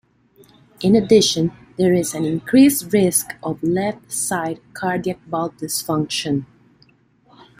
[0.79, 6.47] In addition, there is an increased risk of left-sided cardiac valve dysfunction.